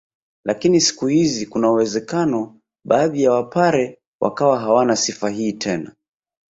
Lakini 0.45 0.81
siku 0.81 1.07
hizi 1.07 1.45
kuna 1.45 1.71
uwezekano 1.71 2.59
baadhi 2.85 3.23
ya 3.23 3.31
wapare 3.31 4.01
wakawa 4.21 4.59
hawana 4.59 4.95
sifa 4.95 5.29
hii 5.29 5.53
tena 5.53 5.95